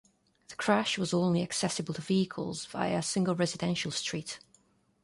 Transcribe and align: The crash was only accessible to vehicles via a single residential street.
The 0.47 0.55
crash 0.55 0.97
was 0.97 1.13
only 1.13 1.43
accessible 1.43 1.93
to 1.93 2.01
vehicles 2.01 2.65
via 2.65 2.95
a 2.97 3.01
single 3.03 3.35
residential 3.35 3.91
street. 3.91 4.39